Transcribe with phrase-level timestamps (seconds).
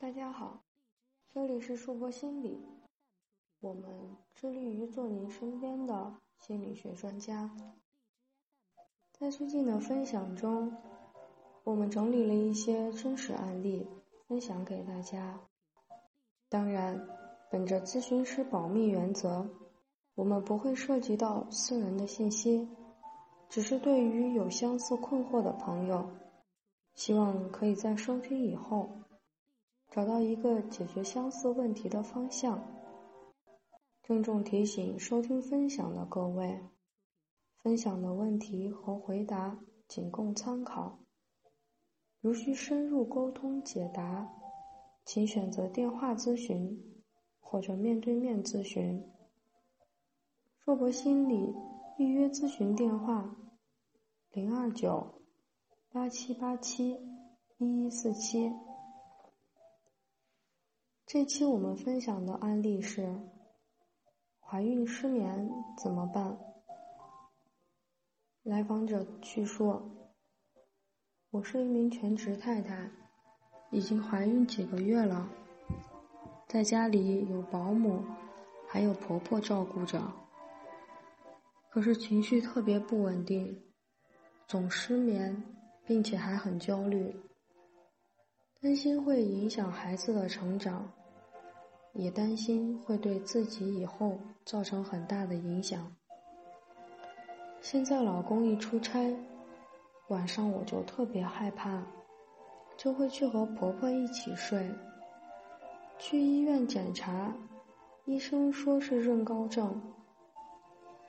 [0.00, 0.62] 大家好，
[1.28, 2.58] 这里是树波心理，
[3.60, 7.54] 我们致力于做您身边的心理学专家。
[9.12, 10.74] 在最近的分享中，
[11.64, 13.86] 我们整理了一些真实案例
[14.26, 15.38] 分享给大家。
[16.48, 17.06] 当然，
[17.50, 19.46] 本着咨询师保密原则，
[20.14, 22.66] 我们不会涉及到私人的信息，
[23.50, 26.08] 只是对于有相似困惑的朋友，
[26.94, 28.88] 希望可以在收听以后。
[29.90, 32.64] 找到一个解决相似问题的方向。
[34.02, 36.60] 郑重提醒收听分享的各位，
[37.62, 39.58] 分享的问题和回答
[39.88, 41.00] 仅供参考。
[42.20, 44.28] 如需深入沟通解答，
[45.04, 47.02] 请选择电话咨询
[47.40, 49.04] 或者面对面咨询。
[50.58, 51.52] 硕博心理
[51.98, 53.36] 预约咨询电话：
[54.30, 55.22] 零二九
[55.90, 56.96] 八七八七
[57.58, 58.52] 一一四七。
[61.12, 63.12] 这期我们分享的案例是：
[64.38, 66.38] 怀孕失眠怎么办？
[68.44, 69.90] 来访者叙说
[71.30, 72.88] ：“我是一名全职太太，
[73.72, 75.28] 已经怀孕几个月了，
[76.46, 78.04] 在家里有保姆，
[78.68, 80.00] 还有婆婆照顾着。
[81.70, 83.60] 可是情绪特别不稳定，
[84.46, 85.42] 总失眠，
[85.84, 87.12] 并且还很焦虑，
[88.60, 90.88] 担心会影响孩子的成长。”
[91.92, 95.94] 也担心会对自己以后造成很大的影响。
[97.60, 99.14] 现在老公一出差，
[100.08, 101.82] 晚上我就特别害怕，
[102.76, 104.70] 就会去和婆婆一起睡。
[105.98, 107.34] 去医院检查，
[108.04, 109.82] 医生说是妊高症，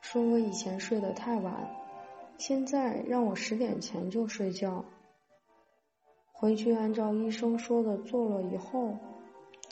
[0.00, 1.68] 说我以前睡得太晚，
[2.38, 4.84] 现在让我十点前就睡觉。
[6.32, 8.94] 回去按照医生说的做了以后。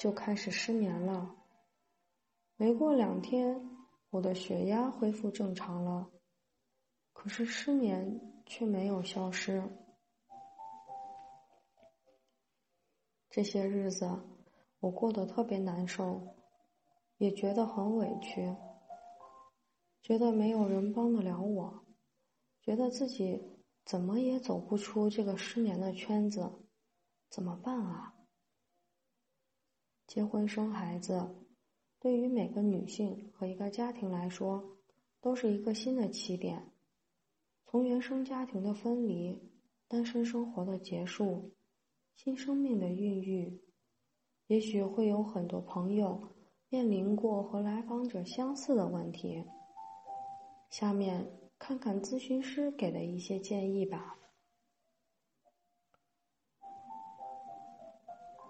[0.04, 1.34] 就开始失眠了。
[2.56, 3.70] 没过两天，
[4.10, 6.10] 我的血压恢复正常了，
[7.14, 9.66] 可是失眠却没有消失。
[13.30, 14.06] 这些日子，
[14.78, 16.36] 我过得特别难受，
[17.16, 18.54] 也觉得很委屈，
[20.02, 21.86] 觉得没有人帮得了我，
[22.60, 23.42] 觉得自己
[23.86, 26.52] 怎么也走不出这个失眠的圈子，
[27.30, 28.13] 怎么办啊？
[30.14, 31.28] 结婚生孩子，
[31.98, 34.62] 对于每个女性和一个家庭来说，
[35.20, 36.70] 都是一个新的起点。
[37.66, 39.36] 从原生家庭的分离、
[39.88, 41.50] 单身生活的结束、
[42.14, 43.60] 新生命的孕育，
[44.46, 46.22] 也许会有很多朋友
[46.68, 49.42] 面临过和来访者相似的问题。
[50.70, 54.16] 下面看看咨询师给的一些建议吧。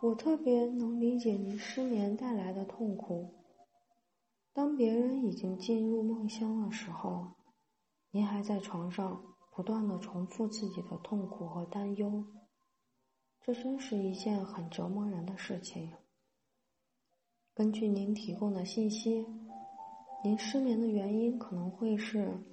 [0.05, 3.33] 我特别能理解您失眠带来的痛苦。
[4.53, 7.33] 当别人已经进入梦乡的时候，
[8.11, 12.23] 您还在床上不断的重复自己的痛苦和担忧，
[13.41, 15.91] 这真是一件很折磨人的事情。
[17.55, 19.25] 根据您提供的信息，
[20.23, 22.45] 您失眠的原因可能会是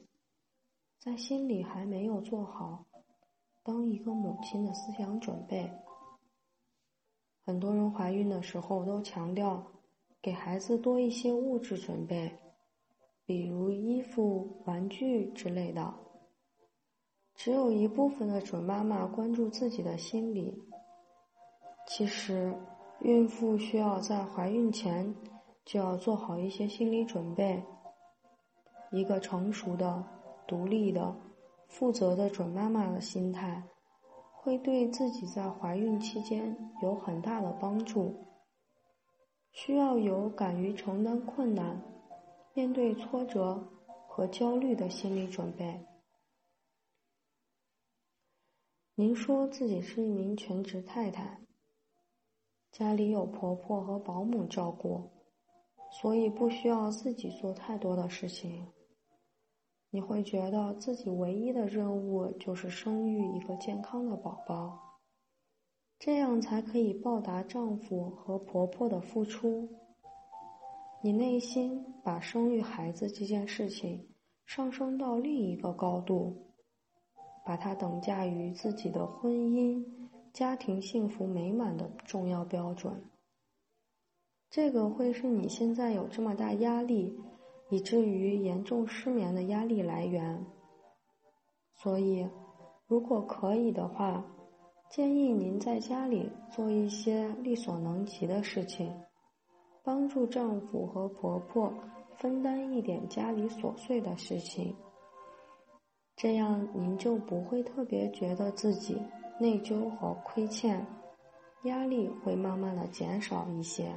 [1.02, 2.86] 在心里还没有做好
[3.62, 5.70] 当一个母亲的思想准备。
[7.44, 9.66] 很多人怀孕的时候都强调
[10.22, 12.32] 给孩子多一些物质准备，
[13.26, 15.94] 比如衣服、玩具之类的。
[17.36, 20.54] 只有一部分的准妈妈关注自己的心理。
[21.88, 22.54] 其实，
[23.00, 25.16] 孕妇需要在怀孕前
[25.66, 27.64] 就要做好一些心理准备。
[28.92, 30.04] 一个成熟的、
[30.46, 31.16] 独立的、
[31.68, 33.64] 负责的准妈妈的心态。
[34.44, 38.26] 会对自己在怀孕期间有很大的帮助。
[39.52, 41.80] 需要有敢于承担困难、
[42.56, 43.70] 面对挫折
[44.08, 45.86] 和焦虑的心理准备。
[48.96, 51.40] 您说自己是一名全职太太，
[52.72, 55.12] 家里有婆婆和保姆照顾，
[56.02, 58.72] 所以不需要自己做太多的事情。
[59.94, 64.80] 你会觉得自己唯一的任务就是生育一个健康的宝宝，
[66.00, 69.70] 这样才可以报答丈夫和婆婆的付出。
[71.02, 74.08] 你内心把生育孩子这件事情
[74.46, 76.54] 上升到另一个高度，
[77.46, 79.84] 把它等价于自己的婚姻、
[80.32, 83.04] 家庭幸福美满的重要标准。
[84.50, 87.20] 这个会是你现在有这么大压力。
[87.72, 90.46] 以至于严重失眠的压力来源。
[91.74, 92.30] 所以，
[92.86, 94.24] 如果可以的话，
[94.90, 98.94] 建议您在家里做一些力所能及的事情，
[99.84, 101.74] 帮助丈夫和婆婆
[102.18, 104.76] 分担一点家里琐碎的事情，
[106.18, 109.02] 这样您就不会特别觉得自己
[109.40, 110.86] 内疚和亏欠，
[111.64, 113.92] 压力会慢慢的减少一些。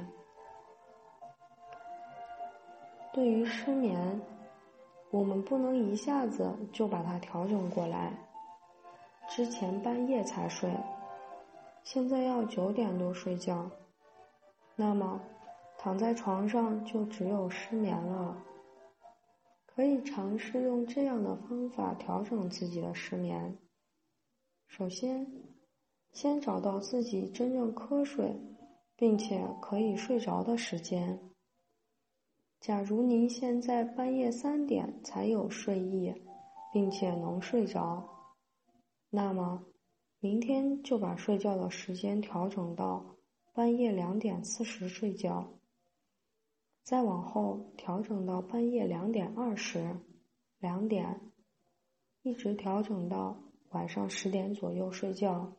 [3.15, 4.19] 对于失眠，
[5.09, 8.11] 我们不能一下子就把它调整过来。
[9.29, 10.69] 之前半夜才睡，
[11.81, 13.71] 现在要九点多睡觉，
[14.75, 15.21] 那么
[15.77, 18.43] 躺在床上就只有失眠了。
[19.65, 23.57] 可以尝试用这样的方法调整自己的失眠。
[24.67, 25.25] 首先，
[26.11, 28.35] 先找到自己真正瞌睡
[28.97, 31.17] 并且可以睡着的时间。
[32.65, 36.11] 假如您现在半夜三点才有睡意，
[36.73, 38.33] 并且能睡着，
[39.11, 39.63] 那么
[40.19, 43.17] 明天就把睡觉的时间调整到
[43.53, 45.59] 半夜两点四十睡觉，
[46.81, 49.97] 再往后调整到半夜两点二十、
[50.57, 51.21] 两点，
[52.23, 55.53] 一直调整到晚上十点左右睡觉。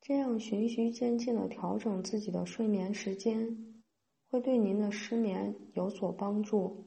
[0.00, 3.77] 这样循序渐进的调整自己的睡眠时间。
[4.30, 6.86] 会对您的失眠有所帮助。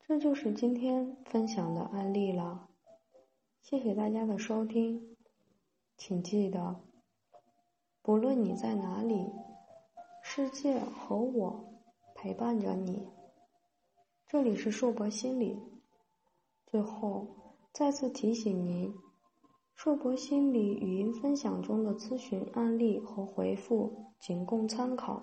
[0.00, 2.68] 这就是今天分享的案例了，
[3.60, 5.16] 谢谢大家的收听，
[5.96, 6.80] 请记得，
[8.02, 9.32] 不论你在哪里，
[10.22, 11.82] 世界和我
[12.14, 13.08] 陪伴着你。
[14.28, 15.60] 这里是硕博心理，
[16.66, 18.94] 最后再次提醒您。
[19.76, 25.22] 硕博心理语音分享中的咨询案例和回复仅供参考，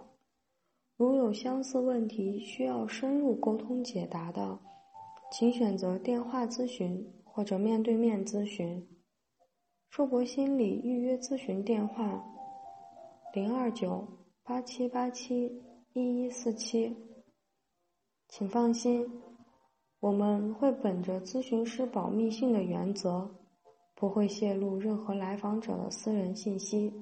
[0.95, 4.59] 如有相似问题需要深入沟通解答的，
[5.31, 8.87] 请选择电话咨询或者面对面咨询。
[9.89, 12.23] 硕博心理预约咨询电话：
[13.33, 14.07] 零二九
[14.43, 15.63] 八七八七
[15.93, 16.95] 一一四七。
[18.29, 19.19] 请放心，
[19.99, 23.42] 我们会本着咨询师保密性的原则。
[23.95, 26.93] 不会泄露任何来访者的私人信息。